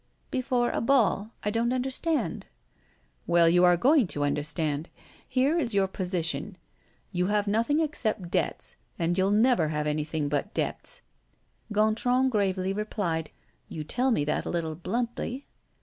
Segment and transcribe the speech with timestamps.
[0.31, 1.29] "Before a ball?
[1.43, 2.47] I don't understand."
[3.27, 4.89] "Well, you are going to understand.
[5.29, 6.57] Here is your position:
[7.11, 11.03] you have nothing except debts; and you'll never have anything but debts."
[11.71, 13.29] Gontran gravely replied:
[13.69, 15.45] "You tell me that a little bluntly."